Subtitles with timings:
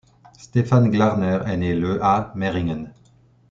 [0.39, 2.91] Stefan Glarner est né le à Meiringen.